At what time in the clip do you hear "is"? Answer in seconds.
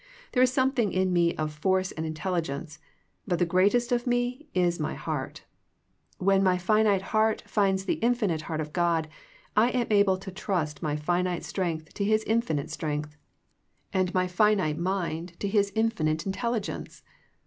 0.41-0.51, 4.55-4.79